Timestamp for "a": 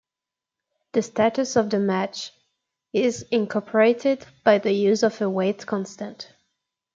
5.21-5.29